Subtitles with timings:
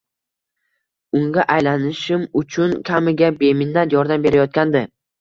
[1.19, 4.89] Unga aylanishim uchun kaminaga beminnat yordam berayotgandi.